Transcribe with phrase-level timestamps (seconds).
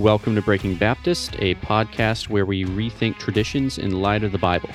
[0.00, 4.70] Welcome to Breaking Baptist, a podcast where we rethink traditions in light of the Bible.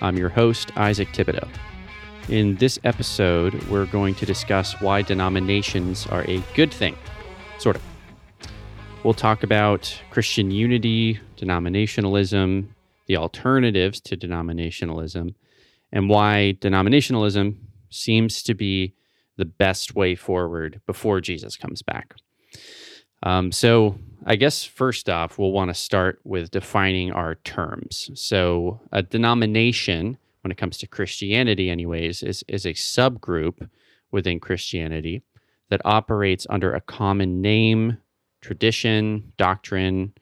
[0.00, 1.48] I'm your host, Isaac Thibodeau.
[2.28, 6.96] In this episode, we're going to discuss why denominations are a good thing,
[7.58, 7.82] sort of.
[9.04, 12.66] We'll talk about Christian unity, denominationalism,
[13.06, 15.36] the alternatives to denominationalism,
[15.92, 17.58] and why denominationalism
[17.90, 18.92] seems to be
[19.36, 22.16] the best way forward before Jesus comes back.
[23.22, 28.10] Um, so, I guess first off, we'll want to start with defining our terms.
[28.14, 33.68] So, a denomination, when it comes to Christianity, anyways, is, is a subgroup
[34.10, 35.22] within Christianity
[35.68, 37.98] that operates under a common name,
[38.40, 40.14] tradition, doctrine,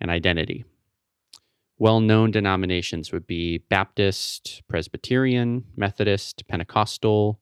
[0.00, 0.64] and identity.
[1.78, 7.38] Well known denominations would be Baptist, Presbyterian, Methodist, Pentecostal,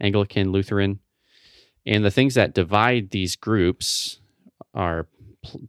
[0.00, 0.98] Anglican, Lutheran.
[1.86, 4.20] And the things that divide these groups
[4.74, 5.06] are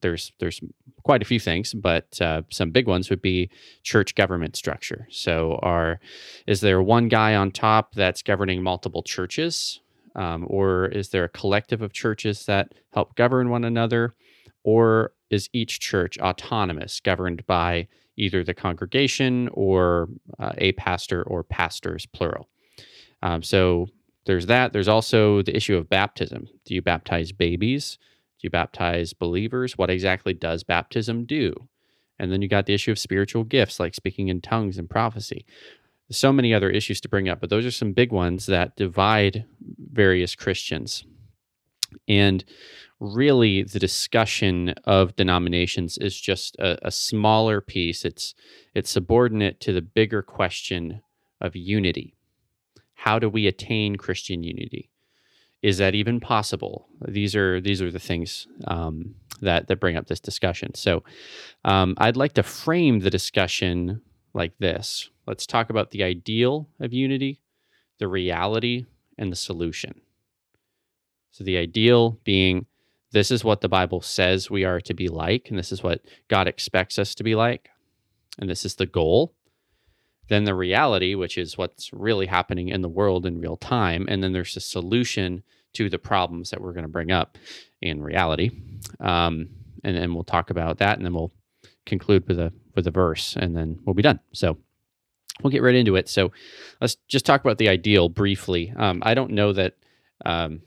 [0.01, 0.61] there's there's
[1.03, 3.49] quite a few things, but uh, some big ones would be
[3.83, 5.07] church government structure.
[5.09, 5.99] So, are
[6.47, 9.79] is there one guy on top that's governing multiple churches,
[10.15, 14.15] um, or is there a collective of churches that help govern one another,
[14.63, 21.43] or is each church autonomous, governed by either the congregation or uh, a pastor or
[21.43, 22.49] pastors plural?
[23.21, 23.87] Um, so
[24.25, 24.73] there's that.
[24.73, 26.47] There's also the issue of baptism.
[26.65, 27.97] Do you baptize babies?
[28.39, 29.77] Do you baptize believers?
[29.77, 31.67] What exactly does baptism do?
[32.17, 35.45] And then you got the issue of spiritual gifts like speaking in tongues and prophecy.
[36.11, 39.45] So many other issues to bring up, but those are some big ones that divide
[39.91, 41.03] various Christians.
[42.07, 42.43] And
[42.99, 48.05] really, the discussion of denominations is just a, a smaller piece.
[48.05, 48.33] It's
[48.73, 51.01] it's subordinate to the bigger question
[51.41, 52.15] of unity.
[52.93, 54.88] How do we attain Christian unity?
[55.61, 56.87] Is that even possible?
[57.05, 60.73] These are these are the things um, that that bring up this discussion.
[60.75, 61.03] So
[61.65, 64.01] um, I'd like to frame the discussion
[64.33, 65.09] like this.
[65.27, 67.41] Let's talk about the ideal of unity,
[67.99, 68.85] the reality,
[69.17, 70.01] and the solution.
[71.31, 72.65] So the ideal being
[73.11, 76.01] this is what the Bible says we are to be like, and this is what
[76.27, 77.69] God expects us to be like,
[78.37, 79.33] and this is the goal.
[80.29, 84.05] Then the reality, which is what's really happening in the world in real time.
[84.09, 87.37] And then there's a solution to the problems that we're going to bring up
[87.81, 88.51] in reality.
[88.99, 89.49] Um,
[89.83, 91.31] and then we'll talk about that and then we'll
[91.85, 94.19] conclude with a with a verse and then we'll be done.
[94.33, 94.57] So
[95.41, 96.09] we'll get right into it.
[96.09, 96.31] So
[96.81, 98.73] let's just talk about the ideal briefly.
[98.75, 99.75] Um, I don't know that
[100.25, 100.61] um,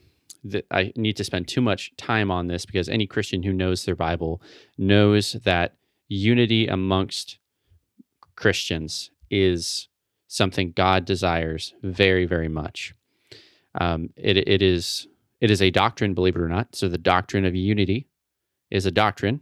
[0.44, 3.84] that I need to spend too much time on this because any Christian who knows
[3.84, 4.42] their Bible
[4.76, 5.76] knows that
[6.08, 7.38] unity amongst
[8.34, 9.88] Christians is
[10.28, 12.94] something God desires very, very much.
[13.80, 15.08] Um, it, it is
[15.40, 16.76] it is a doctrine, believe it or not.
[16.76, 18.06] So the doctrine of unity
[18.70, 19.40] is a doctrine,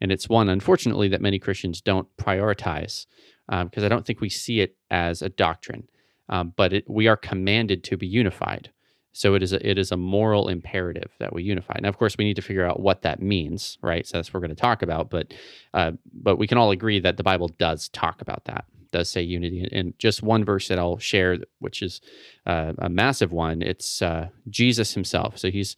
[0.00, 3.06] and it's one, unfortunately, that many Christians don't prioritize
[3.46, 5.88] because um, I don't think we see it as a doctrine.
[6.30, 8.70] Um, but it, we are commanded to be unified.
[9.12, 11.74] So it is a, it is a moral imperative that we unify.
[11.80, 14.06] Now, of course, we need to figure out what that means, right?
[14.06, 15.08] So that's what we're going to talk about.
[15.08, 15.32] But
[15.72, 19.22] uh, but we can all agree that the Bible does talk about that does say
[19.22, 19.68] unity.
[19.70, 22.00] And just one verse that I'll share, which is
[22.46, 25.38] uh, a massive one, it's uh, Jesus himself.
[25.38, 25.76] So he's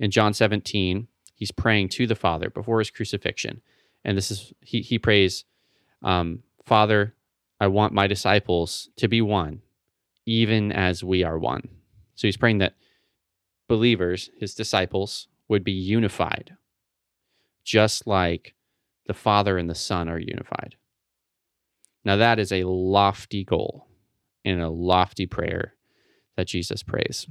[0.00, 3.60] in John 17, he's praying to the Father before his crucifixion.
[4.04, 5.44] And this is, he, he prays,
[6.02, 7.14] um, Father,
[7.60, 9.62] I want my disciples to be one,
[10.26, 11.68] even as we are one.
[12.14, 12.74] So he's praying that
[13.68, 16.56] believers, his disciples, would be unified,
[17.64, 18.54] just like
[19.06, 20.76] the Father and the Son are unified.
[22.08, 23.86] Now, that is a lofty goal
[24.42, 25.74] and a lofty prayer
[26.38, 27.26] that Jesus prays.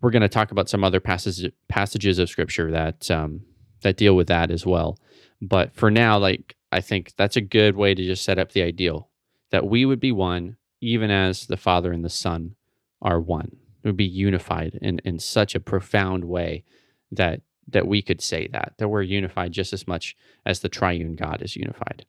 [0.00, 3.40] We're going to talk about some other passages passages of scripture that um,
[3.82, 5.00] that deal with that as well.
[5.42, 8.62] But for now, like I think that's a good way to just set up the
[8.62, 9.08] ideal
[9.50, 12.54] that we would be one, even as the Father and the Son
[13.02, 13.56] are one.
[13.82, 16.62] It would be unified in, in such a profound way
[17.10, 20.16] that that we could say that that we're unified just as much
[20.46, 22.06] as the triune God is unified.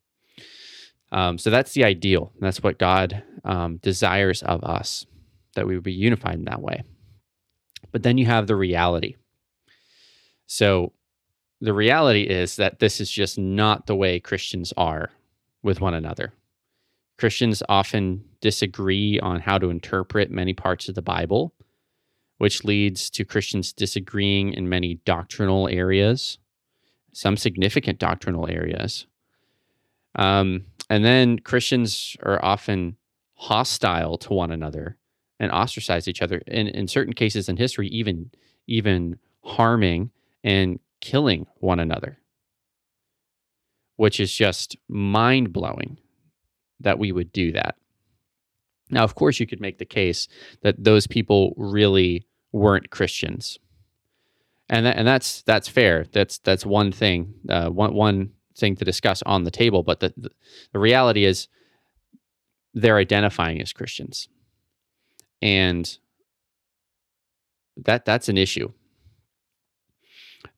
[1.12, 2.32] Um, so that's the ideal.
[2.40, 5.06] That's what God um, desires of us,
[5.54, 6.82] that we would be unified in that way.
[7.92, 9.16] But then you have the reality.
[10.46, 10.92] So
[11.60, 15.10] the reality is that this is just not the way Christians are
[15.62, 16.32] with one another.
[17.18, 21.54] Christians often disagree on how to interpret many parts of the Bible,
[22.38, 26.38] which leads to Christians disagreeing in many doctrinal areas,
[27.12, 29.06] some significant doctrinal areas.
[30.14, 32.96] Um, and then Christians are often
[33.34, 34.96] hostile to one another
[35.38, 36.42] and ostracize each other.
[36.46, 38.30] And in certain cases in history, even
[38.66, 40.10] even harming
[40.42, 42.18] and killing one another
[43.96, 45.98] which is just mind blowing
[46.80, 47.76] that we would do that.
[48.90, 50.28] Now, of course, you could make the case
[50.62, 53.58] that those people really weren't Christians,
[54.68, 56.06] and that, and that's that's fair.
[56.12, 59.82] That's that's one thing, uh, one one thing to discuss on the table.
[59.82, 60.30] But the, the
[60.72, 61.48] the reality is,
[62.74, 64.28] they're identifying as Christians,
[65.42, 65.98] and
[67.76, 68.72] that that's an issue.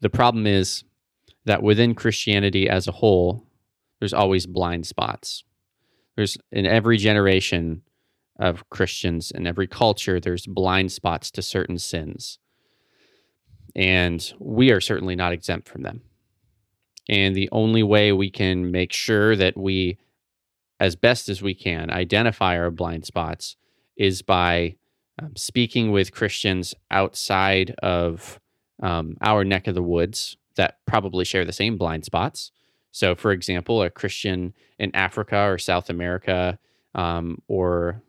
[0.00, 0.84] The problem is
[1.44, 3.46] that within Christianity as a whole,
[3.98, 5.44] there's always blind spots.
[6.16, 7.82] There's in every generation
[8.38, 12.38] of Christians in every culture, there's blind spots to certain sins.
[13.74, 16.02] And we are certainly not exempt from them.
[17.08, 19.98] And the only way we can make sure that we,
[20.78, 23.56] as best as we can, identify our blind spots
[23.96, 24.76] is by
[25.20, 28.38] um, speaking with Christians outside of
[28.82, 32.52] um, our neck of the woods that probably share the same blind spots.
[32.92, 36.58] So, for example, a Christian in Africa or South America
[36.94, 38.02] um, or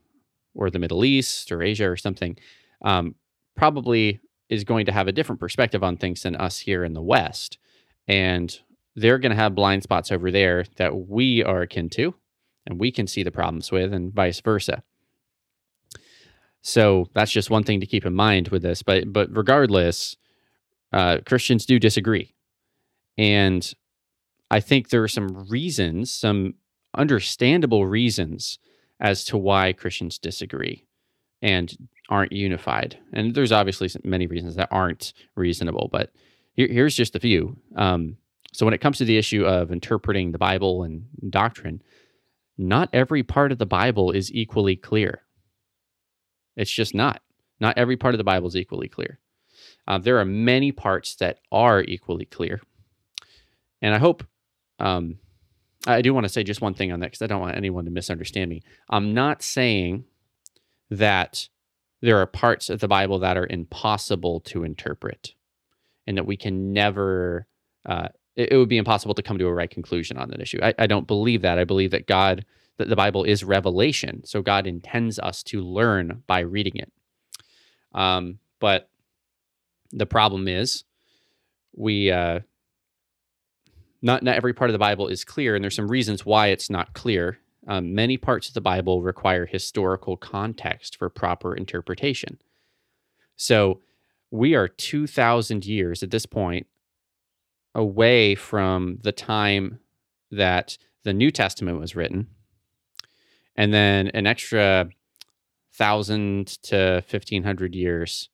[0.55, 2.35] or the Middle East or Asia or something
[2.81, 3.15] um,
[3.55, 4.19] probably
[4.49, 7.59] is going to have a different perspective on things than us here in the West,
[8.07, 8.59] and
[8.99, 12.15] they're going to have blind spots over there that we are akin to,
[12.65, 14.83] and we can see the problems with, and vice versa.
[16.61, 18.83] So that's just one thing to keep in mind with this.
[18.83, 20.17] But but regardless,
[20.91, 22.33] uh, Christians do disagree,
[23.17, 23.73] and
[24.51, 26.55] I think there are some reasons, some
[26.95, 28.59] understandable reasons
[28.99, 30.85] as to why Christians disagree
[31.41, 31.75] and
[32.09, 32.97] aren't unified.
[33.13, 36.11] And there's obviously many reasons that aren't reasonable, but
[36.53, 37.55] here, here's just a few.
[37.75, 38.17] Um,
[38.51, 41.81] so when it comes to the issue of interpreting the Bible and doctrine,
[42.57, 45.21] not every part of the Bible is equally clear.
[46.55, 47.21] It's just not.
[47.59, 49.19] Not every part of the Bible is equally clear.
[49.87, 52.61] Uh, there are many parts that are equally clear.
[53.81, 54.23] And I hope,
[54.79, 55.19] um,
[55.87, 57.85] I do want to say just one thing on that because I don't want anyone
[57.85, 58.61] to misunderstand me.
[58.89, 60.05] I'm not saying
[60.89, 61.47] that
[62.01, 65.33] there are parts of the Bible that are impossible to interpret
[66.07, 67.47] and that we can never,
[67.85, 70.59] uh, it, it, would be impossible to come to a right conclusion on that issue.
[70.63, 71.59] I, I don't believe that.
[71.59, 72.45] I believe that God
[72.77, 74.23] that the Bible is revelation.
[74.23, 76.91] So God intends us to learn by reading it.
[77.93, 78.89] Um, but
[79.91, 80.85] the problem is
[81.75, 82.39] we uh,
[84.01, 86.69] not not every part of the Bible is clear, and there's some reasons why it's
[86.69, 87.39] not clear.
[87.67, 92.39] Um, many parts of the Bible require historical context for proper interpretation.
[93.35, 93.81] So
[94.31, 96.67] we are 2,000 years at this point
[97.75, 99.79] away from the time
[100.31, 102.27] that the New Testament was written
[103.59, 104.89] and then an extra
[105.73, 108.29] thousand to fifteen hundred years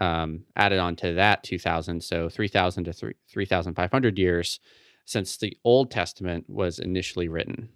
[0.00, 4.18] um, added on to that two thousand, so three thousand to three thousand five hundred
[4.18, 4.58] years
[5.04, 7.68] since the Old Testament was initially written.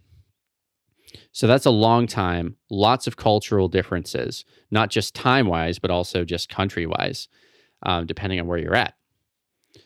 [1.31, 6.25] So that's a long time, lots of cultural differences, not just time wise, but also
[6.25, 7.29] just country wise,
[7.85, 8.95] um, depending on where you're at.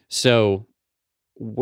[0.09, 0.67] So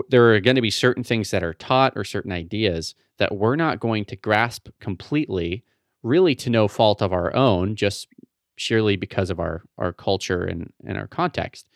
[0.08, 3.56] there are going to be certain things that are taught or certain ideas that we're
[3.56, 5.64] not going to grasp completely,
[6.02, 8.08] really to no fault of our own, just
[8.56, 11.68] sheerly because of our our culture and, and our context.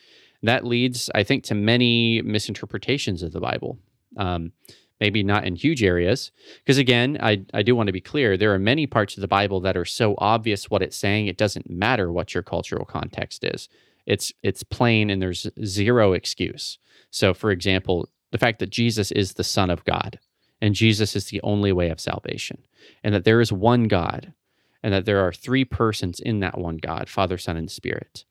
[0.43, 3.79] That leads, I think, to many misinterpretations of the Bible.
[4.17, 4.53] Um,
[5.01, 8.37] maybe not in huge areas, because again, I, I do want to be clear.
[8.37, 11.39] There are many parts of the Bible that are so obvious what it's saying, it
[11.39, 13.69] doesn't matter what your cultural context is.
[14.11, 16.79] It's it's plain and there's zero excuse.
[17.11, 20.19] So, for example, the fact that Jesus is the Son of God
[20.61, 22.59] and Jesus is the only way of salvation,
[23.03, 24.33] and that there is one God,
[24.83, 28.25] and that there are three persons in that one God Father, Son, and Spirit.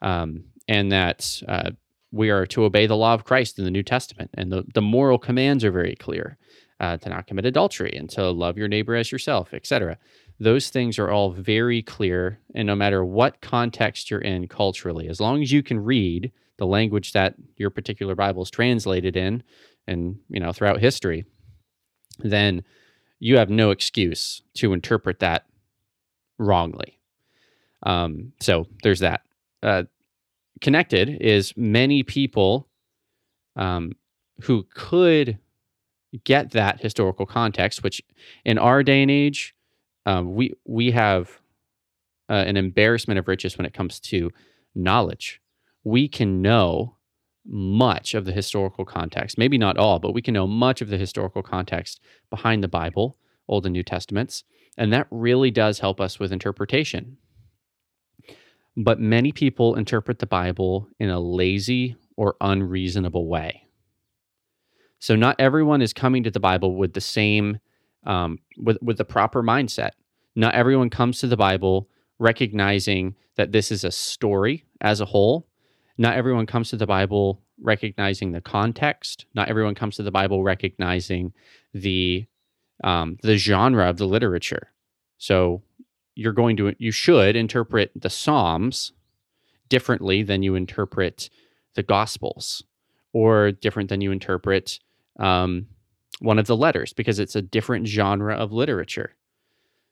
[0.00, 1.70] Um, and that uh,
[2.10, 4.30] we are to obey the law of Christ in the New Testament.
[4.34, 6.36] And the, the moral commands are very clear
[6.78, 9.98] uh, to not commit adultery and to love your neighbor as yourself, etc.
[10.38, 12.40] Those things are all very clear.
[12.54, 16.66] And no matter what context you're in culturally, as long as you can read the
[16.66, 19.42] language that your particular Bible is translated in
[19.86, 21.24] and, you know, throughout history,
[22.18, 22.64] then
[23.18, 25.46] you have no excuse to interpret that
[26.38, 26.98] wrongly.
[27.84, 29.22] Um, so there's that.
[29.62, 29.84] Uh,
[30.60, 32.68] connected is many people
[33.56, 33.92] um,
[34.42, 35.38] who could
[36.24, 38.02] get that historical context, which
[38.44, 39.54] in our day and age,
[40.06, 41.40] um, we we have
[42.28, 44.30] uh, an embarrassment of riches when it comes to
[44.74, 45.40] knowledge.
[45.84, 46.96] We can know
[47.44, 50.98] much of the historical context, maybe not all, but we can know much of the
[50.98, 53.18] historical context behind the Bible,
[53.48, 54.44] Old and New Testaments,
[54.78, 57.18] and that really does help us with interpretation.
[58.76, 63.66] But many people interpret the Bible in a lazy or unreasonable way.
[64.98, 67.58] So not everyone is coming to the Bible with the same,
[68.04, 69.90] um, with with the proper mindset.
[70.34, 75.46] Not everyone comes to the Bible recognizing that this is a story as a whole.
[75.98, 79.26] Not everyone comes to the Bible recognizing the context.
[79.34, 81.32] Not everyone comes to the Bible recognizing
[81.74, 82.26] the
[82.84, 84.72] um, the genre of the literature.
[85.18, 85.62] So
[86.14, 88.92] you're going to you should interpret the Psalms
[89.68, 91.30] differently than you interpret
[91.74, 92.64] the Gospels,
[93.12, 94.78] or different than you interpret
[95.18, 95.66] um,
[96.22, 99.14] one of the letters because it's a different genre of literature.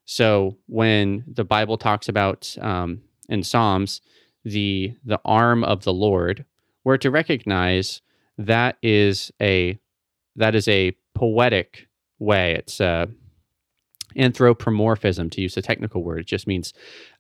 [0.05, 4.01] So when the Bible talks about um, in Psalms
[4.45, 6.45] the the arm of the Lord,
[6.85, 8.01] we're to recognize
[8.39, 9.79] that is a
[10.37, 12.55] that is a poetic way.
[12.55, 13.09] It's a
[14.17, 16.21] anthropomorphism to use a technical word.
[16.21, 16.73] It just means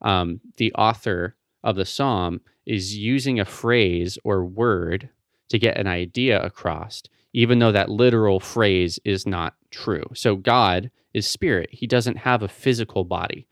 [0.02, 5.10] um, the author of the psalm is using a phrase or word
[5.50, 10.04] to get an idea across even though that literal phrase is not true.
[10.14, 13.46] So God is spirit, he doesn't have a physical body.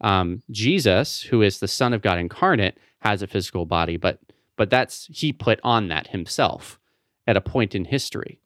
[0.00, 4.18] Um, Jesus, who is the Son of God incarnate, has a physical body, but
[4.56, 6.78] but that's he put on that himself
[7.26, 8.40] at a point in history.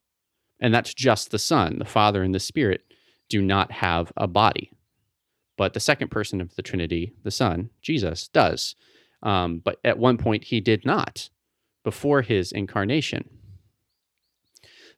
[0.61, 1.79] And that's just the Son.
[1.79, 2.83] The Father and the Spirit
[3.29, 4.71] do not have a body.
[5.57, 8.77] But the second person of the Trinity, the Son, Jesus, does.
[9.23, 11.31] Um, but at one point he did not
[11.83, 13.29] before his incarnation.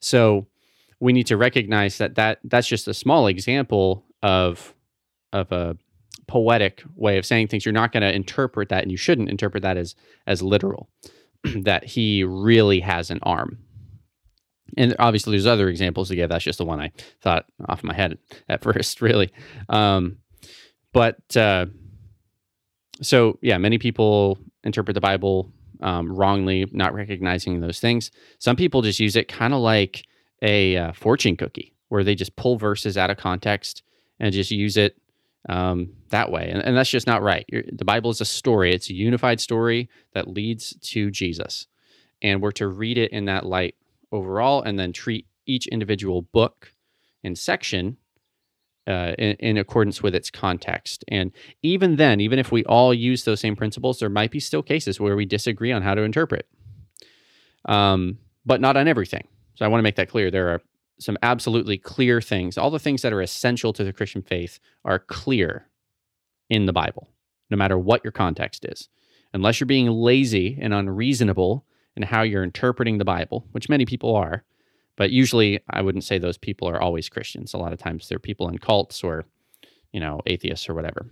[0.00, 0.46] So
[1.00, 4.74] we need to recognize that, that that's just a small example of
[5.32, 5.76] of a
[6.26, 7.64] poetic way of saying things.
[7.64, 9.94] You're not going to interpret that, and you shouldn't interpret that as
[10.26, 10.88] as literal.
[11.62, 13.58] that he really has an arm.
[14.76, 16.28] And obviously, there's other examples to give.
[16.28, 19.32] That's just the one I thought off my head at first, really.
[19.68, 20.18] Um,
[20.92, 21.66] but uh,
[23.00, 28.10] so, yeah, many people interpret the Bible um, wrongly, not recognizing those things.
[28.38, 30.04] Some people just use it kind of like
[30.42, 33.82] a uh, fortune cookie, where they just pull verses out of context
[34.20, 34.96] and just use it
[35.48, 36.50] um, that way.
[36.50, 37.44] And, and, that's just not right.
[37.48, 41.66] You're, the Bible is a story, it's a unified story that leads to Jesus.
[42.20, 43.76] And we're to read it in that light
[44.10, 46.72] overall and then treat each individual book
[47.22, 47.96] and section
[48.88, 51.04] uh, in, in, accordance with its context.
[51.08, 51.30] And
[51.62, 54.98] even then, even if we all use those same principles, there might be still cases
[54.98, 56.48] where we disagree on how to interpret,
[57.66, 59.28] um, but not on everything.
[59.56, 60.30] So I want to make that clear.
[60.30, 60.62] There are
[60.98, 62.56] some absolutely clear things.
[62.56, 65.68] All the things that are essential to the Christian faith are clear
[66.48, 67.08] in the Bible,
[67.50, 68.88] no matter what your context is.
[69.34, 74.16] Unless you're being lazy and unreasonable in how you're interpreting the Bible, which many people
[74.16, 74.44] are,
[74.98, 77.54] but usually, I wouldn't say those people are always Christians.
[77.54, 79.26] A lot of times they're people in cults or,
[79.92, 81.06] you know, atheists or whatever.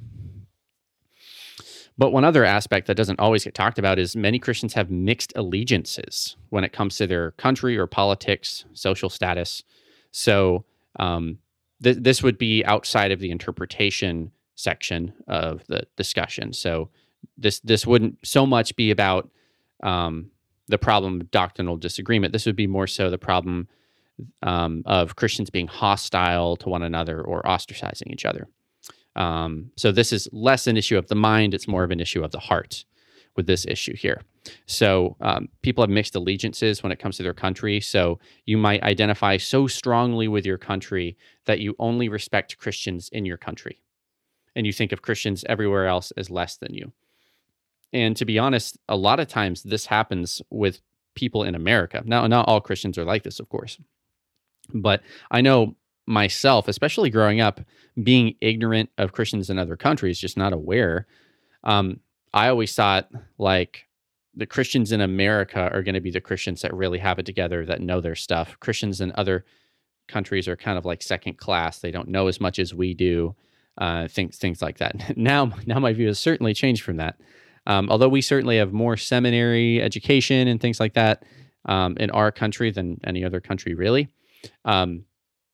[1.97, 5.33] But one other aspect that doesn't always get talked about is many Christians have mixed
[5.37, 9.63] allegiances when it comes to their country or politics, social status.
[10.11, 10.65] So
[10.99, 11.39] um,
[11.81, 16.53] th- this would be outside of the interpretation section of the discussion.
[16.53, 16.91] So
[17.39, 19.31] this this wouldn't so much be about
[19.85, 20.33] um,
[20.69, 22.33] the problem of doctrinal disagreement.
[22.33, 23.69] This would be more so the problem
[24.43, 28.49] um, of Christians being hostile to one another or ostracizing each other.
[29.15, 32.23] Um, so this is less an issue of the mind; it's more of an issue
[32.23, 32.85] of the heart
[33.37, 34.23] with this issue here.
[34.67, 37.81] So um, people have mixed allegiances when it comes to their country.
[37.81, 43.27] So you might identify so strongly with your country that you only respect Christians in
[43.27, 43.83] your country,
[44.55, 46.93] and you think of Christians everywhere else as less than you.
[47.97, 50.83] And to be honest, a lot of times this happens with
[51.15, 52.03] people in America.
[52.05, 53.79] Now, not all Christians are like this, of course.
[54.75, 55.01] But
[55.31, 55.77] I know
[56.07, 57.59] myself, especially growing up,
[58.03, 61.07] being ignorant of Christians in other countries, just not aware.
[61.65, 62.01] Um,
[62.35, 63.87] I always thought like
[64.35, 67.65] the Christians in America are going to be the Christians that really have it together,
[67.65, 68.61] that know their stuff.
[68.61, 69.47] Christians in other
[70.07, 73.35] countries are kind of like second class; they don't know as much as we do.
[73.79, 75.17] Uh, things things like that.
[75.17, 77.17] Now, now my view has certainly changed from that.
[77.67, 81.25] Um, although we certainly have more seminary education and things like that
[81.65, 84.09] um, in our country than any other country, really.
[84.65, 85.05] Um,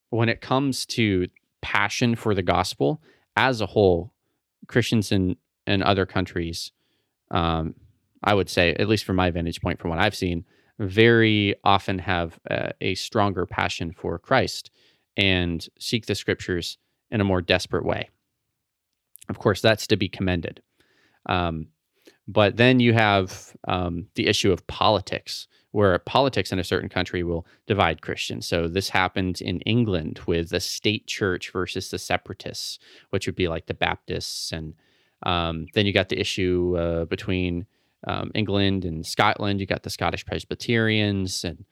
[0.09, 1.27] when it comes to
[1.61, 3.01] passion for the gospel
[3.35, 4.13] as a whole,
[4.67, 6.71] Christians in, in other countries,
[7.31, 7.73] um,
[8.23, 10.45] I would say, at least from my vantage point, from what I've seen,
[10.79, 14.69] very often have a, a stronger passion for Christ
[15.17, 16.77] and seek the scriptures
[17.09, 18.09] in a more desperate way.
[19.29, 20.61] Of course, that's to be commended.
[21.27, 21.67] Um,
[22.27, 27.23] but then you have um, the issue of politics, where politics in a certain country
[27.23, 28.45] will divide Christians.
[28.45, 33.47] So this happened in England with the state church versus the separatists, which would be
[33.47, 34.51] like the Baptists.
[34.51, 34.75] And
[35.23, 37.65] um, then you got the issue uh, between
[38.07, 39.59] um, England and Scotland.
[39.59, 41.65] You got the Scottish Presbyterians and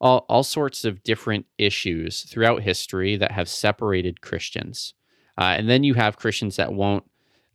[0.00, 4.94] all, all sorts of different issues throughout history that have separated Christians.
[5.38, 7.04] Uh, and then you have Christians that won't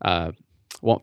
[0.04, 0.32] uh,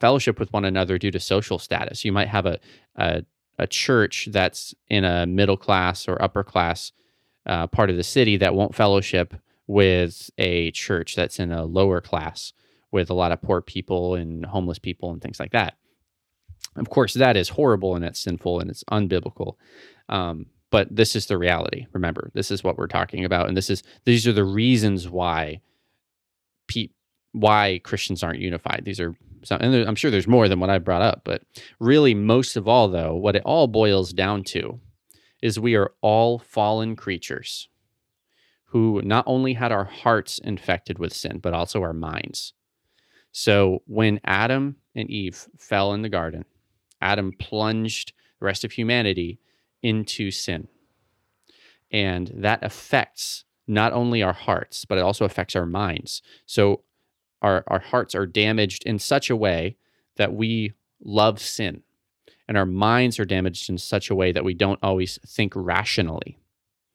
[0.01, 2.05] fellowship with one another due to social status.
[2.05, 2.59] You might have a,
[2.97, 3.23] a,
[3.59, 6.93] a church that's in a middle class or upper class
[7.47, 9.35] uh, part of the city that won't fellowship
[9.67, 12.53] with a church that's in a lower class
[12.91, 15.77] with a lot of poor people and homeless people and things like that.
[16.77, 19.55] Of course, that is horrible and it's sinful and it's unbiblical.
[20.09, 21.87] Um, but this is the reality.
[21.93, 25.61] Remember, this is what we're talking about, and this is these are the reasons why
[26.67, 26.91] pe-
[27.33, 28.83] why Christians aren't unified.
[28.85, 31.43] These are some, and I'm sure there's more than what I brought up, but
[31.79, 34.81] really, most of all, though, what it all boils down to
[35.43, 37.69] is we are all fallen creatures
[38.71, 42.53] who not only had our hearts infected with sin, but also our minds.
[43.33, 46.45] So when Adam and Eve fell in the garden,
[47.01, 49.41] Adam plunged the rest of humanity
[49.83, 50.69] into sin.
[51.91, 56.21] And that affects not only our hearts, but it also affects our minds.
[56.45, 56.83] So
[57.43, 59.77] our, our hearts are damaged in such a way
[60.17, 61.83] that we love sin.
[62.47, 66.39] And our minds are damaged in such a way that we don't always think rationally.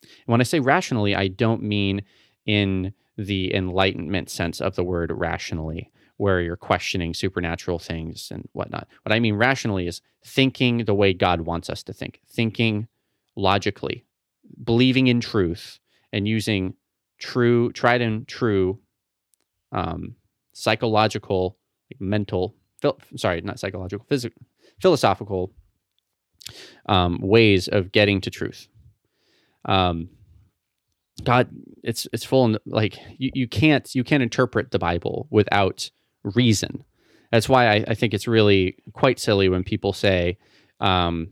[0.02, 2.02] And when I say rationally, I don't mean
[2.46, 8.88] in the enlightenment sense of the word rationally, where you're questioning supernatural things and whatnot.
[9.04, 12.88] What I mean rationally is thinking the way God wants us to think, thinking
[13.36, 14.06] logically,
[14.64, 15.80] believing in truth,
[16.12, 16.76] and using
[17.20, 18.80] true, tried and true
[19.72, 20.16] um,
[20.54, 21.58] psychological,
[21.92, 24.42] like mental, phil- sorry, not psychological, physical,
[24.82, 25.52] philosophical
[26.88, 28.68] um, ways of getting to truth.
[29.66, 30.10] Um,
[31.24, 31.50] God,
[31.84, 35.90] it's it's full of like you, you can't you can't interpret the Bible without
[36.24, 36.84] reason.
[37.32, 40.38] That's why I, I think it's really quite silly when people say,
[40.80, 41.30] um,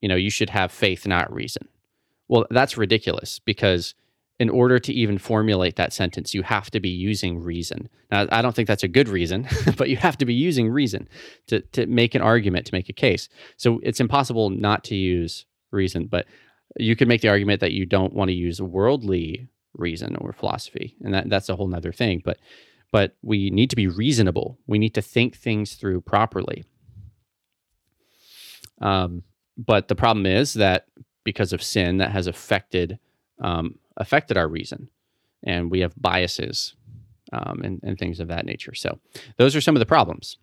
[0.00, 1.68] you know, you should have faith, not reason.
[2.28, 3.94] Well, that's ridiculous because
[4.40, 7.88] in order to even formulate that sentence, you have to be using reason.
[8.10, 11.08] Now, I don't think that's a good reason, but you have to be using reason
[11.48, 13.28] to, to make an argument, to make a case.
[13.56, 16.26] So it's impossible not to use reason, but
[16.78, 20.96] you could make the argument that you don't want to use worldly reason or philosophy,
[21.02, 22.22] and that, that's a whole nother thing.
[22.24, 22.38] But
[22.90, 24.58] but we need to be reasonable.
[24.66, 26.64] We need to think things through properly.
[28.80, 29.24] Um,
[29.58, 30.86] but the problem is that
[31.22, 32.98] because of sin, that has affected
[33.42, 34.88] um, affected our reason,
[35.44, 36.74] and we have biases
[37.32, 38.74] um, and, and things of that nature.
[38.74, 38.98] So
[39.36, 40.38] those are some of the problems.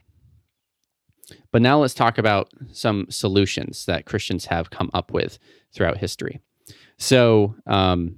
[1.52, 5.39] But now let's talk about some solutions that Christians have come up with
[5.74, 6.39] throughout history.
[6.98, 8.18] So, um,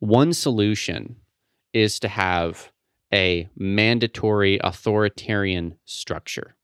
[0.00, 1.16] one solution
[1.72, 2.72] is to have
[3.12, 6.56] a mandatory authoritarian structure.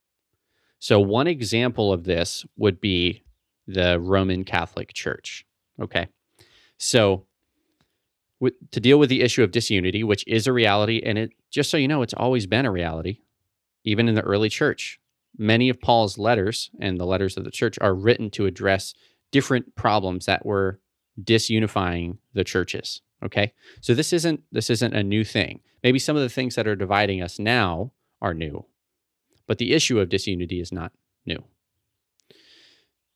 [0.78, 3.22] So, one example of this would be
[3.66, 5.44] the Roman Catholic Church.
[5.80, 6.08] Okay.
[6.78, 7.26] So,
[8.40, 11.70] with, to deal with the issue of disunity, which is a reality, and it just
[11.70, 13.20] so you know, it's always been a reality,
[13.84, 15.00] even in the early church.
[15.38, 18.94] Many of Paul's letters and the letters of the church are written to address
[19.30, 20.80] different problems that were
[21.22, 23.02] disunifying the churches.
[23.22, 23.52] Okay.
[23.80, 25.60] So this isn't this isn't a new thing.
[25.82, 28.66] Maybe some of the things that are dividing us now are new,
[29.46, 30.92] but the issue of disunity is not
[31.24, 31.42] new.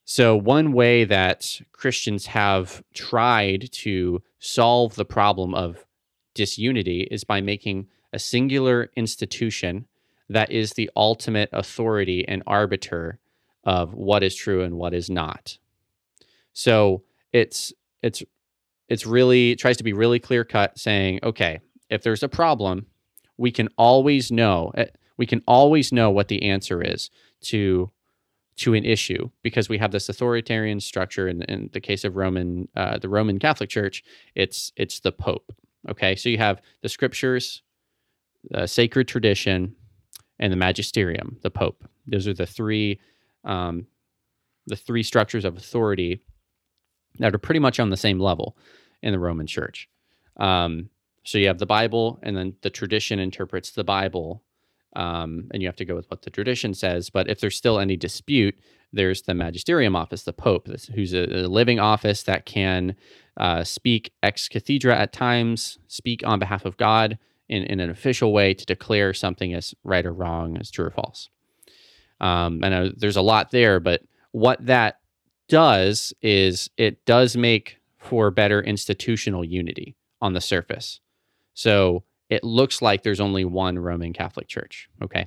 [0.05, 5.87] So, one way that Christians have tried to solve the problem of
[6.35, 9.87] disunity is by making a singular institution
[10.29, 13.19] that is the ultimate authority and arbiter
[13.65, 15.59] of what is true and what is not.
[16.53, 18.23] So, it's it's
[18.89, 22.87] it's really it tries to be really clear cut saying okay if there's a problem
[23.37, 24.87] we can always know eh,
[25.17, 27.11] we can always know what the answer is
[27.41, 27.91] to
[28.61, 32.69] to an issue because we have this authoritarian structure in, in the case of roman
[32.77, 34.03] uh, the roman catholic church
[34.35, 35.53] it's it's the pope
[35.89, 37.63] okay so you have the scriptures
[38.51, 39.75] the sacred tradition
[40.39, 43.01] and the magisterium the pope those are the three
[43.45, 43.87] um,
[44.67, 46.23] the three structures of authority
[47.19, 48.57] that are pretty much on the same level
[49.03, 49.89] in the Roman Church.
[50.37, 50.91] Um,
[51.25, 54.43] so you have the Bible, and then the tradition interprets the Bible,
[54.97, 57.11] um, and you have to go with what the tradition says.
[57.11, 58.59] But if there's still any dispute,
[58.93, 62.97] there's the magisterium office, the Pope, who's a, a living office that can
[63.37, 68.33] uh, speak ex cathedra at times, speak on behalf of God in, in an official
[68.33, 71.29] way to declare something as right or wrong, as true or false.
[72.21, 75.01] Um, and uh, there's a lot there, but what that
[75.49, 81.01] does is it does make for better institutional unity on the surface.
[81.55, 84.89] So it looks like there's only one Roman Catholic Church.
[85.03, 85.27] Okay.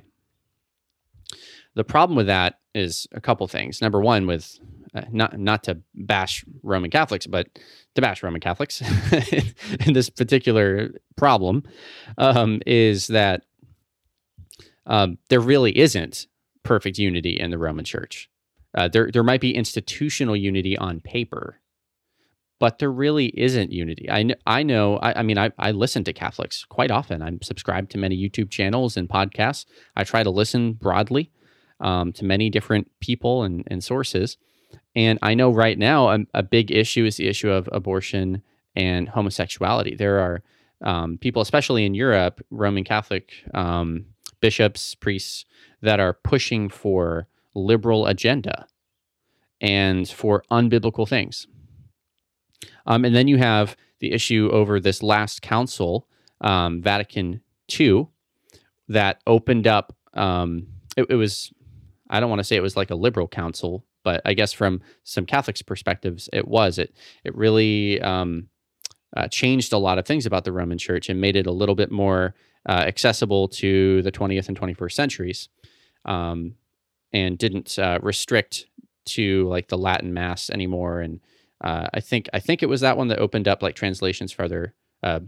[1.74, 3.82] The problem with that is a couple things.
[3.82, 4.58] Number one, with
[4.94, 7.48] uh, not not to bash Roman Catholics, but
[7.94, 8.80] to bash Roman Catholics
[9.86, 11.64] in this particular problem
[12.16, 13.42] um, is that
[14.86, 16.26] um, there really isn't
[16.62, 18.30] perfect unity in the Roman Church.
[18.76, 21.60] Uh, there there might be institutional unity on paper,
[22.64, 24.10] but there really isn't unity.
[24.10, 27.20] I, kn- I know, I, I mean, I, I listen to Catholics quite often.
[27.20, 29.66] I'm subscribed to many YouTube channels and podcasts.
[29.96, 31.30] I try to listen broadly
[31.80, 34.38] um, to many different people and, and sources.
[34.96, 38.40] And I know right now a, a, big issue is the issue of abortion
[38.74, 39.94] and homosexuality.
[39.94, 40.42] There are
[40.80, 44.06] um, people, especially in Europe, Roman Catholic um,
[44.40, 45.44] bishops, priests,
[45.82, 48.66] that are pushing for liberal agenda
[49.60, 51.46] and for unbiblical things.
[52.86, 56.06] Um, and then you have the issue over this last council,
[56.40, 57.40] um, Vatican
[57.78, 58.08] II,
[58.88, 59.96] that opened up.
[60.12, 61.52] Um, it, it, was,
[62.10, 64.82] I don't want to say it was like a liberal council, but I guess from
[65.02, 66.78] some Catholics' perspectives, it was.
[66.78, 68.48] It it really um,
[69.16, 71.74] uh, changed a lot of things about the Roman Church and made it a little
[71.74, 72.34] bit more
[72.68, 75.48] uh, accessible to the 20th and 21st centuries,
[76.04, 76.54] um,
[77.12, 78.66] and didn't uh, restrict
[79.06, 81.20] to like the Latin Mass anymore and
[81.64, 84.44] uh, I think I think it was that one that opened up like translations for
[84.44, 85.20] other uh,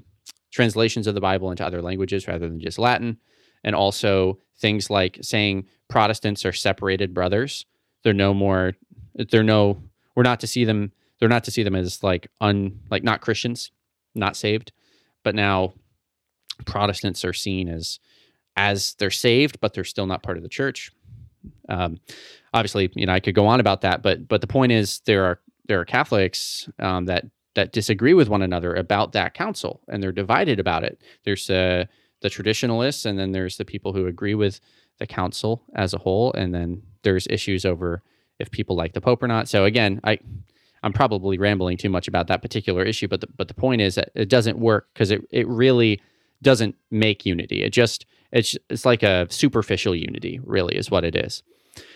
[0.52, 3.16] translations of the Bible into other languages rather than just Latin,
[3.64, 7.64] and also things like saying Protestants are separated brothers.
[8.04, 8.74] They're no more.
[9.14, 9.82] They're no.
[10.14, 10.92] We're not to see them.
[11.18, 13.70] They're not to see them as like un like not Christians,
[14.14, 14.72] not saved,
[15.24, 15.72] but now
[16.66, 17.98] Protestants are seen as
[18.58, 20.92] as they're saved, but they're still not part of the church.
[21.70, 21.98] Um,
[22.52, 25.24] obviously, you know, I could go on about that, but but the point is there
[25.24, 30.02] are there are Catholics um, that that disagree with one another about that council, and
[30.02, 31.00] they're divided about it.
[31.24, 31.86] There's uh,
[32.20, 34.60] the traditionalists, and then there's the people who agree with
[34.98, 38.02] the council as a whole, and then there's issues over
[38.38, 39.48] if people like the Pope or not.
[39.48, 40.18] So again, I
[40.82, 43.94] I'm probably rambling too much about that particular issue, but the, but the point is
[43.96, 46.00] that it doesn't work because it it really
[46.42, 47.62] doesn't make unity.
[47.62, 51.42] It just it's it's like a superficial unity, really, is what it is.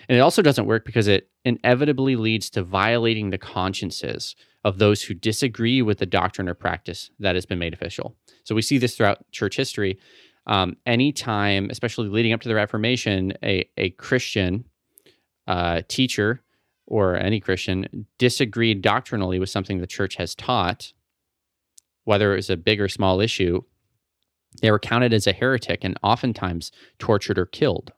[0.09, 5.03] And it also doesn't work because it inevitably leads to violating the consciences of those
[5.03, 8.17] who disagree with the doctrine or practice that has been made official.
[8.45, 9.99] So we see this throughout church history.
[10.47, 14.65] Um, anytime, especially leading up to the Reformation, a, a Christian
[15.47, 16.43] uh, teacher
[16.87, 20.93] or any Christian disagreed doctrinally with something the church has taught,
[22.05, 23.63] whether it was a big or small issue,
[24.61, 27.93] they were counted as a heretic and oftentimes tortured or killed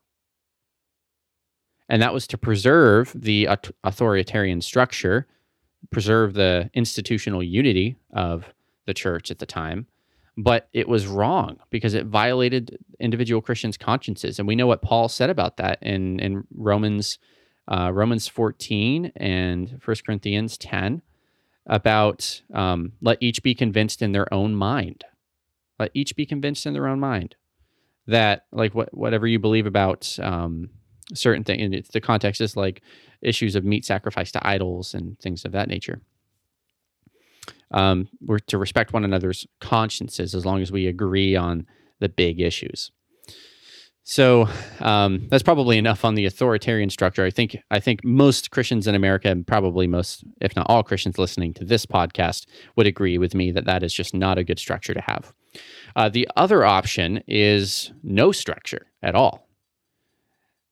[1.93, 3.47] and that was to preserve the
[3.85, 5.27] authoritarian structure,
[5.91, 8.47] preserve the institutional unity of
[8.87, 9.87] the church at the time.
[10.39, 15.11] But it was wrong because it violated individual Christians' consciences, and we know what Paul
[15.11, 17.19] said about that in in Romans
[17.69, 21.03] uh, Romans 14 and 1 Corinthians 10
[21.67, 25.05] about um, let each be convinced in their own mind.
[25.79, 27.37] Let each be convinced in their own mind
[28.07, 30.71] that like what whatever you believe about um,
[31.15, 32.83] certain thing and it's the context is like
[33.21, 36.01] issues of meat sacrifice to idols and things of that nature
[37.73, 41.67] um, we're to respect one another's consciences as long as we agree on
[42.01, 42.91] the big issues
[44.05, 44.49] so
[44.81, 47.25] um, that's probably enough on the authoritarian structure.
[47.25, 51.19] I think I think most Christians in America, and probably most, if not all Christians
[51.19, 52.47] listening to this podcast,
[52.77, 55.33] would agree with me that that is just not a good structure to have.
[55.95, 59.47] Uh, the other option is no structure at all.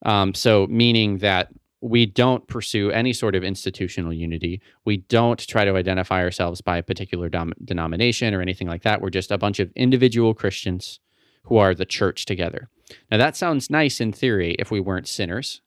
[0.05, 1.49] Um, so, meaning that
[1.81, 4.61] we don't pursue any sort of institutional unity.
[4.85, 9.01] We don't try to identify ourselves by a particular dom- denomination or anything like that.
[9.01, 11.01] We're just a bunch of individual Christians
[11.45, 12.69] who are the church together.
[13.11, 15.63] Now, that sounds nice in theory if we weren't sinners,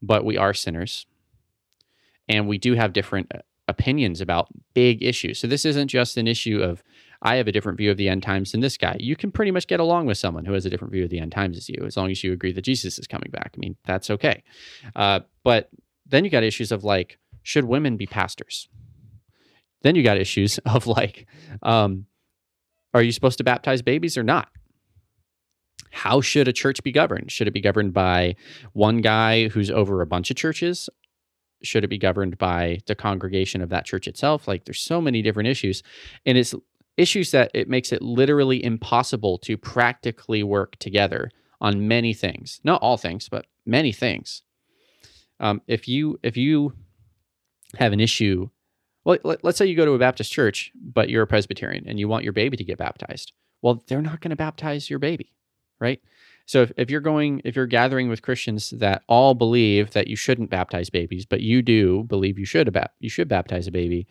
[0.00, 1.06] but we are sinners.
[2.28, 5.38] And we do have different uh, opinions about big issues.
[5.38, 6.82] So, this isn't just an issue of
[7.22, 8.96] I have a different view of the end times than this guy.
[8.98, 11.18] You can pretty much get along with someone who has a different view of the
[11.18, 13.52] end times as you, as long as you agree that Jesus is coming back.
[13.54, 14.42] I mean, that's okay.
[14.96, 15.70] Uh, but
[16.06, 18.68] then you got issues of like, should women be pastors?
[19.82, 21.26] Then you got issues of like,
[21.62, 22.06] um,
[22.94, 24.48] are you supposed to baptize babies or not?
[25.92, 27.30] How should a church be governed?
[27.30, 28.36] Should it be governed by
[28.72, 30.88] one guy who's over a bunch of churches?
[31.62, 34.48] Should it be governed by the congregation of that church itself?
[34.48, 35.82] Like, there's so many different issues.
[36.24, 36.54] And it's
[37.00, 42.60] issues that it makes it literally impossible to practically work together on many things.
[42.64, 44.42] Not all things, but many things.
[45.38, 46.74] Um, if you if you
[47.78, 48.50] have an issue,
[49.04, 51.98] well, let, let's say you go to a Baptist church, but you're a Presbyterian and
[51.98, 53.32] you want your baby to get baptized.
[53.62, 55.32] Well, they're not going to baptize your baby,
[55.78, 56.00] right?
[56.46, 60.16] So if, if you're going, if you're gathering with Christians that all believe that you
[60.16, 64.06] shouldn't baptize babies, but you do believe you should about you should baptize a baby,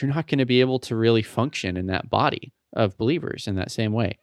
[0.00, 3.56] you're not going to be able to really function in that body of believers in
[3.56, 4.18] that same way.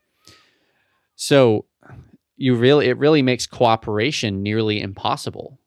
[1.15, 1.65] So
[2.37, 5.59] you really it really makes cooperation nearly impossible.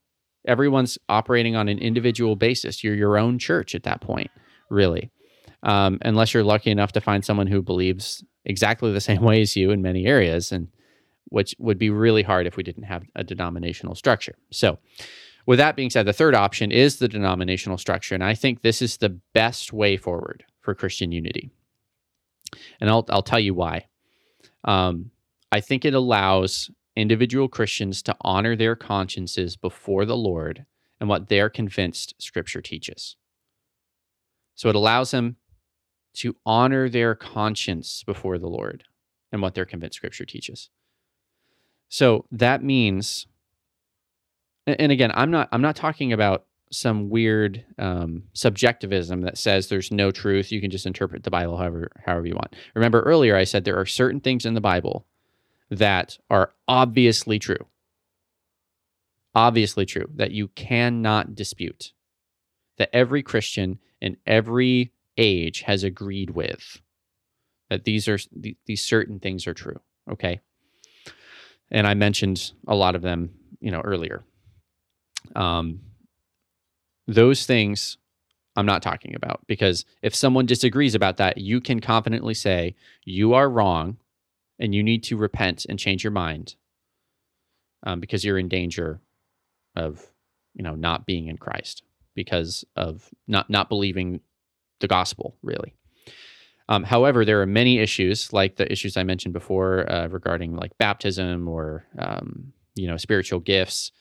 [0.46, 2.84] Everyone's operating on an individual basis.
[2.84, 4.30] You're your own church at that point,
[4.70, 5.10] really.
[5.62, 9.56] Um, unless you're lucky enough to find someone who believes exactly the same way as
[9.56, 10.68] you in many areas, and
[11.28, 14.36] which would be really hard if we didn't have a denominational structure.
[14.50, 14.78] So,
[15.46, 18.14] with that being said, the third option is the denominational structure.
[18.14, 21.50] And I think this is the best way forward for Christian unity.
[22.80, 23.86] And I'll, I'll tell you why.
[24.64, 25.10] Um,
[25.52, 30.66] I think it allows individual Christians to honor their consciences before the Lord
[30.98, 33.16] and what they're convinced Scripture teaches.
[34.54, 35.36] So it allows them
[36.14, 38.84] to honor their conscience before the Lord
[39.30, 40.70] and what they're convinced Scripture teaches.
[41.88, 43.26] So that means,
[44.66, 49.92] and again, I'm not I'm not talking about some weird um, subjectivism that says there's
[49.92, 50.50] no truth.
[50.50, 52.54] You can just interpret the Bible however however you want.
[52.74, 55.06] Remember earlier I said there are certain things in the Bible
[55.70, 57.66] that are obviously true.
[59.34, 61.92] Obviously true that you cannot dispute.
[62.78, 66.80] That every Christian in every age has agreed with.
[67.70, 68.18] That these are
[68.66, 69.80] these certain things are true.
[70.10, 70.40] Okay
[71.70, 74.24] and I mentioned a lot of them, you know, earlier.
[75.34, 75.80] Um,
[77.06, 77.98] those things
[78.56, 83.34] I'm not talking about because if someone disagrees about that, you can confidently say you
[83.34, 83.98] are wrong,
[84.58, 86.54] and you need to repent and change your mind
[87.84, 89.00] um, because you're in danger
[89.74, 90.10] of,
[90.54, 91.82] you know, not being in Christ
[92.14, 94.20] because of not not believing
[94.80, 95.74] the gospel really.
[96.68, 100.76] Um, however, there are many issues, like the issues I mentioned before, uh, regarding like
[100.78, 103.92] baptism or um, you know spiritual gifts.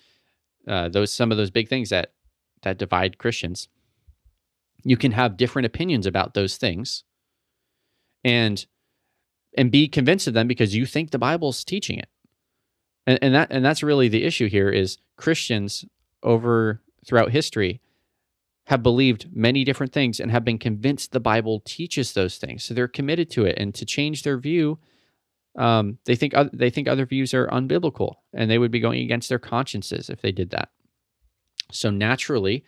[0.68, 2.14] Uh, those some of those big things that
[2.64, 3.68] that divide Christians.
[4.84, 7.04] You can have different opinions about those things,
[8.24, 8.66] and
[9.58, 12.10] and be convinced of them because you think the Bible's teaching it.
[13.08, 15.86] And, and that and that's really the issue here is Christians
[16.24, 17.82] over throughout history
[18.68, 22.64] have believed many different things and have been convinced the Bible teaches those things.
[22.64, 23.58] So they're committed to it.
[23.58, 24.80] And to change their view,
[25.56, 29.30] um, they think they think other views are unbiblical, and they would be going against
[29.30, 30.70] their consciences if they did that.
[31.72, 32.64] So naturally,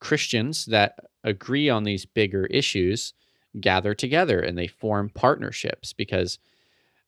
[0.00, 3.14] Christians that agree on these bigger issues
[3.60, 6.38] gather together and they form partnerships because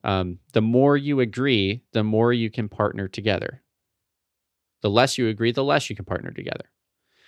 [0.04, 3.62] um, the more you agree, the more you can partner together.
[4.80, 6.70] The less you agree, the less you can partner together.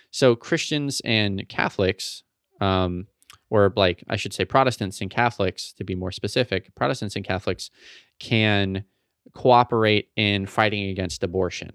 [0.09, 2.23] So Christians and Catholics,
[2.59, 3.07] um,
[3.51, 7.69] or like I should say Protestants and Catholics to be more specific, Protestants and Catholics
[8.17, 8.85] can
[9.33, 11.73] cooperate in fighting against abortion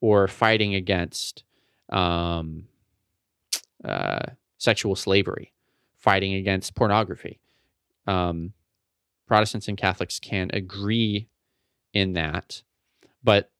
[0.00, 1.44] or fighting against
[1.88, 2.68] um,
[3.82, 4.20] uh,
[4.58, 5.54] sexual slavery,
[5.96, 7.40] fighting against pornography.
[8.06, 8.52] Um,
[9.26, 11.28] Protestants and Catholics can agree
[11.94, 12.62] in that,
[13.24, 13.50] but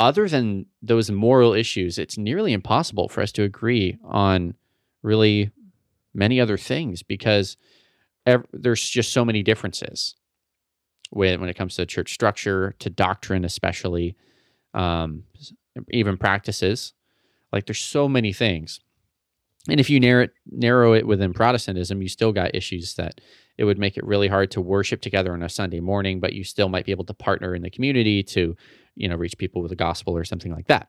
[0.00, 4.54] other than those moral issues, it's nearly impossible for us to agree on
[5.02, 5.50] really
[6.14, 7.56] many other things because
[8.26, 10.14] ev- there's just so many differences
[11.10, 14.16] when, when it comes to church structure, to doctrine, especially,
[14.74, 15.24] um,
[15.90, 16.92] even practices.
[17.52, 18.80] Like there's so many things.
[19.68, 23.20] And if you narrow it, narrow it within Protestantism, you still got issues that
[23.58, 26.44] it would make it really hard to worship together on a Sunday morning, but you
[26.44, 28.56] still might be able to partner in the community to
[28.96, 30.88] you know reach people with the gospel or something like that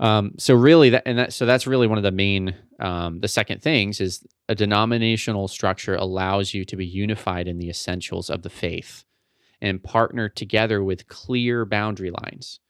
[0.00, 3.28] um, so really that and that so that's really one of the main um, the
[3.28, 8.42] second things is a denominational structure allows you to be unified in the essentials of
[8.42, 9.04] the faith
[9.60, 12.60] and partner together with clear boundary lines.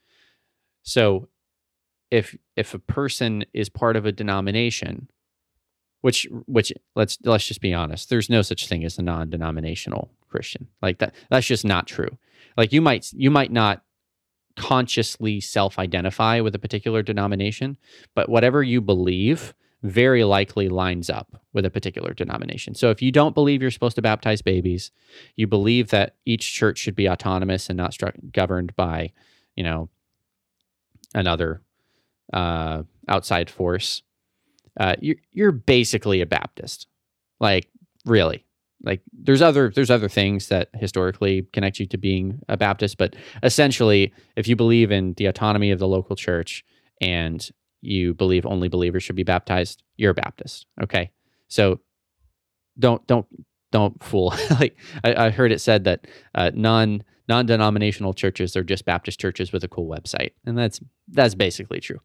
[0.82, 1.28] So
[2.10, 5.08] if if a person is part of a denomination
[6.02, 10.68] which which let's let's just be honest there's no such thing as a non-denominational christian.
[10.82, 12.18] Like that that's just not true.
[12.56, 13.82] Like you might you might not
[14.56, 17.76] consciously self identify with a particular denomination,
[18.14, 22.74] but whatever you believe very likely lines up with a particular denomination.
[22.74, 24.90] So if you don't believe you're supposed to baptize babies,
[25.36, 29.12] you believe that each church should be autonomous and not stru- governed by,
[29.56, 29.90] you know,
[31.14, 31.60] another
[32.32, 34.02] uh, outside force,
[34.80, 36.86] uh, you're, you're basically a Baptist.
[37.38, 37.68] Like,
[38.06, 38.46] really
[38.84, 43.16] like there's other there's other things that historically connect you to being a Baptist, but
[43.42, 46.64] essentially, if you believe in the autonomy of the local church
[47.00, 50.66] and you believe only believers should be baptized, you're a Baptist.
[50.82, 51.10] Okay,
[51.48, 51.80] so
[52.78, 53.26] don't don't
[53.72, 54.34] don't fool.
[54.60, 59.18] like I, I, heard it said that uh, non non denominational churches are just Baptist
[59.18, 62.00] churches with a cool website, and that's that's basically true.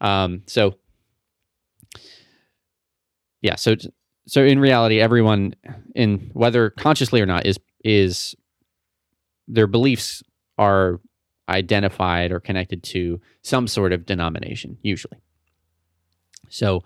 [0.00, 0.76] Um, so
[3.42, 3.76] yeah, so
[4.26, 5.54] so in reality, everyone
[5.94, 8.34] in whether consciously or not is is
[9.46, 10.22] their beliefs
[10.58, 11.00] are
[11.48, 15.18] identified or connected to some sort of denomination usually.
[16.48, 16.82] So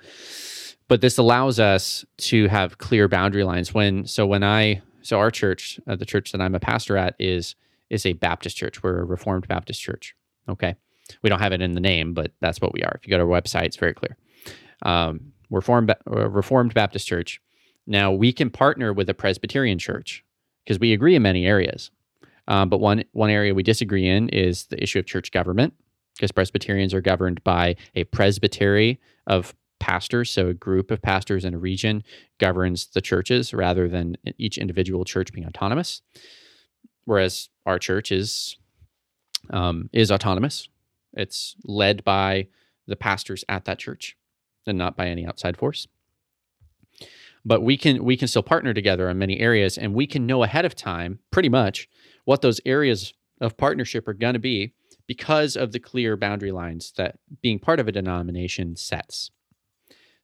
[0.89, 5.31] but this allows us to have clear boundary lines when so when I so our
[5.31, 7.55] church, uh, the church that I'm a pastor at is
[7.91, 8.83] is a Baptist church.
[8.83, 10.15] We're a Reformed Baptist church.
[10.49, 10.75] Okay.
[11.23, 12.93] We don't have it in the name, but that's what we are.
[12.95, 14.17] If you go to our website, it's very clear.
[14.83, 17.41] Um, Reformed, uh, Reformed Baptist church.
[17.87, 20.25] Now we can partner with a Presbyterian church
[20.65, 21.91] because we agree in many areas.
[22.47, 25.75] Um, but one one area we disagree in is the issue of church government
[26.17, 30.31] because Presbyterians are governed by a presbytery of pastors.
[30.31, 32.03] So a group of pastors in a region
[32.39, 36.03] governs the churches rather than each individual church being autonomous.
[37.05, 38.57] Whereas our church is
[39.51, 40.69] um, is autonomous.
[41.15, 42.49] It's led by
[42.87, 44.18] the pastors at that church
[44.69, 45.87] and not by any outside force.
[47.45, 50.43] But we can we can still partner together in many areas and we can know
[50.43, 51.89] ahead of time pretty much
[52.25, 54.75] what those areas of partnership are going to be
[55.07, 59.31] because of the clear boundary lines that being part of a denomination sets.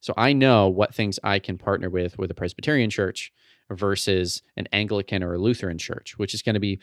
[0.00, 3.32] So I know what things I can partner with with a Presbyterian church
[3.70, 6.78] versus an Anglican or a Lutheran church, which is going to be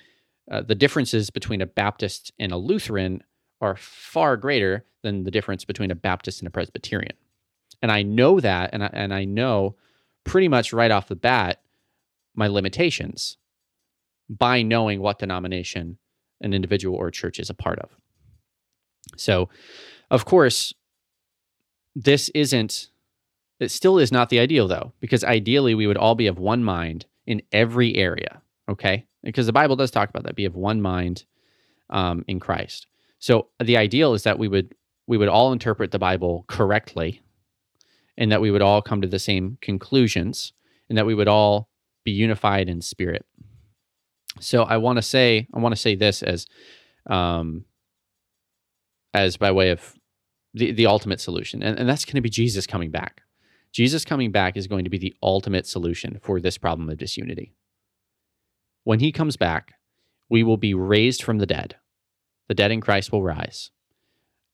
[0.49, 3.21] uh, the differences between a Baptist and a Lutheran
[3.61, 7.15] are far greater than the difference between a Baptist and a Presbyterian.
[7.81, 9.75] And I know that, and I, and I know
[10.23, 11.61] pretty much right off the bat
[12.35, 13.37] my limitations
[14.29, 15.97] by knowing what denomination
[16.41, 17.89] an individual or church is a part of.
[19.17, 19.49] So,
[20.09, 20.73] of course,
[21.95, 22.89] this isn't
[23.61, 26.63] it still is not the ideal, though, because ideally we would all be of one
[26.63, 28.41] mind in every area.
[28.67, 29.05] Okay.
[29.23, 31.25] Because the Bible does talk about that, be of one mind
[31.91, 32.87] um, in Christ.
[33.19, 34.73] So the ideal is that we would
[35.05, 37.21] we would all interpret the Bible correctly
[38.17, 40.53] and that we would all come to the same conclusions
[40.89, 41.69] and that we would all
[42.03, 43.25] be unified in spirit.
[44.39, 46.47] So I want to say I want to say this as
[47.09, 47.65] um
[49.13, 49.95] as by way of
[50.53, 51.63] the, the ultimate solution.
[51.63, 53.21] And, and that's going to be Jesus coming back.
[53.71, 57.53] Jesus coming back is going to be the ultimate solution for this problem of disunity.
[58.83, 59.75] When he comes back,
[60.29, 61.75] we will be raised from the dead.
[62.47, 63.71] The dead in Christ will rise.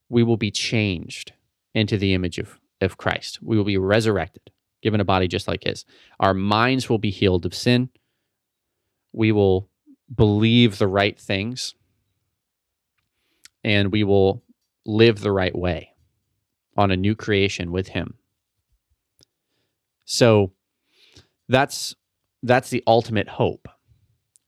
[0.09, 1.33] We will be changed
[1.73, 3.39] into the image of, of Christ.
[3.41, 5.85] We will be resurrected, given a body just like his.
[6.19, 7.89] Our minds will be healed of sin.
[9.13, 9.69] We will
[10.13, 11.75] believe the right things.
[13.63, 14.43] And we will
[14.85, 15.93] live the right way
[16.77, 18.13] on a new creation with him
[20.07, 20.53] so
[21.49, 21.95] that's
[22.41, 23.67] that's the ultimate hope.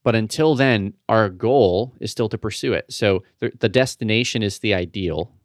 [0.04, 2.86] But until then, our goal is still to pursue it.
[2.90, 5.36] So the, the destination is the ideal,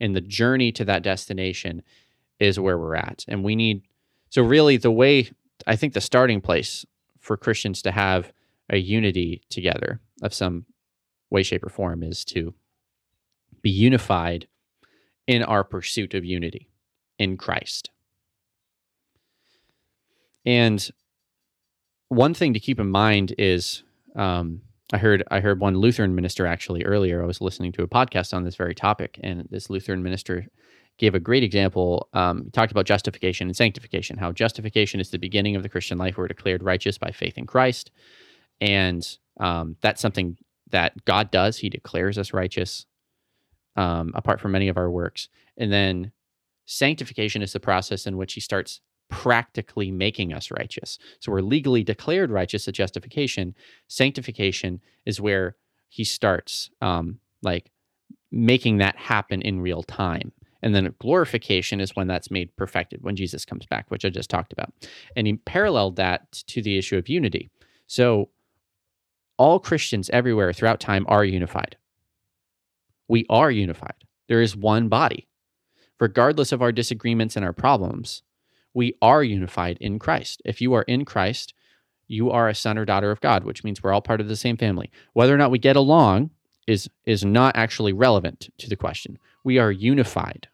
[0.00, 1.82] and the journey to that destination
[2.38, 3.24] is where we're at.
[3.28, 3.82] And we need
[4.30, 5.30] so really the way
[5.66, 6.86] I think the starting place
[7.20, 8.32] for Christians to have
[8.70, 10.66] a unity together of some
[11.30, 12.54] way, shape, or form is to
[13.62, 14.46] be unified
[15.26, 16.68] in our pursuit of unity
[17.18, 17.90] in Christ.
[20.46, 20.88] And
[22.08, 23.82] one thing to keep in mind is
[24.16, 27.22] um, I heard I heard one Lutheran minister actually earlier.
[27.22, 30.46] I was listening to a podcast on this very topic, and this Lutheran minister
[30.98, 32.08] gave a great example.
[32.14, 34.16] Um, he talked about justification and sanctification.
[34.16, 36.16] How justification is the beginning of the Christian life.
[36.16, 37.90] We're declared righteous by faith in Christ,
[38.60, 39.06] and
[39.38, 40.38] um, that's something
[40.70, 41.58] that God does.
[41.58, 42.86] He declares us righteous,
[43.76, 45.28] um, apart from many of our works.
[45.58, 46.12] And then
[46.64, 50.98] sanctification is the process in which He starts practically making us righteous.
[51.20, 53.54] So we're legally declared righteous at justification.
[53.88, 55.56] Sanctification is where
[55.88, 57.70] he starts um, like
[58.30, 60.32] making that happen in real time.
[60.62, 64.28] And then glorification is when that's made perfected, when Jesus comes back, which I just
[64.28, 64.72] talked about.
[65.14, 67.48] And he paralleled that to the issue of unity.
[67.86, 68.30] So
[69.36, 71.76] all Christians everywhere throughout time are unified.
[73.06, 73.94] We are unified.
[74.28, 75.28] There is one body.
[76.00, 78.22] Regardless of our disagreements and our problems,
[78.74, 80.42] we are unified in Christ.
[80.44, 81.54] If you are in Christ,
[82.06, 84.36] you are a son or daughter of God, which means we're all part of the
[84.36, 84.90] same family.
[85.12, 86.30] Whether or not we get along
[86.66, 89.18] is is not actually relevant to the question.
[89.44, 90.48] We are unified.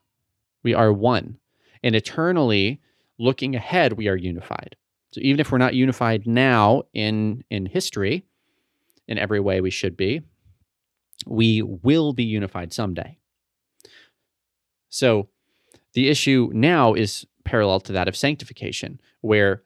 [0.62, 1.38] We are one.
[1.82, 2.80] And eternally
[3.18, 4.76] looking ahead, we are unified.
[5.12, 8.24] So even if we're not unified now in in history
[9.06, 10.22] in every way we should be,
[11.26, 13.18] we will be unified someday.
[14.88, 15.28] So
[15.92, 19.62] the issue now is parallel to that of sanctification, where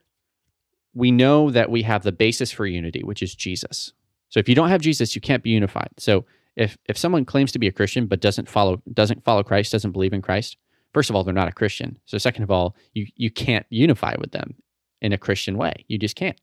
[0.94, 3.92] we know that we have the basis for unity, which is Jesus.
[4.30, 5.90] So if you don't have Jesus, you can't be unified.
[5.96, 6.24] So
[6.56, 9.92] if if someone claims to be a Christian but doesn't follow doesn't follow Christ, doesn't
[9.92, 10.56] believe in Christ,
[10.92, 11.98] first of all, they're not a Christian.
[12.04, 14.54] So second of all, you you can't unify with them
[15.00, 15.84] in a Christian way.
[15.88, 16.40] You just can't.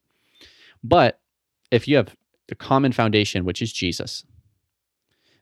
[0.84, 1.20] But
[1.72, 2.16] if you have
[2.48, 4.24] the common foundation, which is Jesus,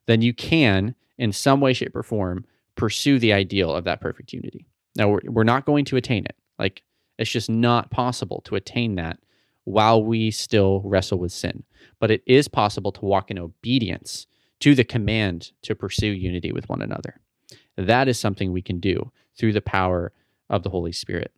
[0.05, 4.33] then you can, in some way, shape, or form, pursue the ideal of that perfect
[4.33, 4.65] unity.
[4.95, 6.35] Now, we're, we're not going to attain it.
[6.59, 6.83] Like,
[7.17, 9.19] it's just not possible to attain that
[9.65, 11.63] while we still wrestle with sin.
[11.99, 14.27] But it is possible to walk in obedience
[14.59, 17.19] to the command to pursue unity with one another.
[17.75, 20.11] That is something we can do through the power
[20.49, 21.31] of the Holy Spirit.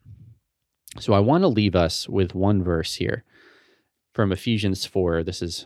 [1.00, 3.24] So I want to leave us with one verse here
[4.14, 5.24] from Ephesians 4.
[5.24, 5.66] This is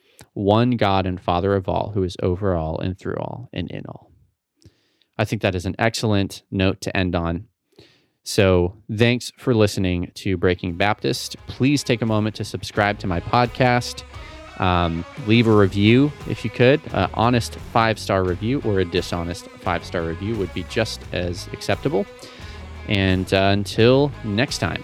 [0.33, 3.85] one God and Father of all, who is over all and through all and in
[3.87, 4.11] all.
[5.17, 7.47] I think that is an excellent note to end on.
[8.23, 11.37] So, thanks for listening to Breaking Baptist.
[11.47, 14.03] Please take a moment to subscribe to my podcast.
[14.59, 16.81] Um, leave a review if you could.
[16.93, 21.47] An honest five star review or a dishonest five star review would be just as
[21.51, 22.05] acceptable.
[22.87, 24.83] And uh, until next time.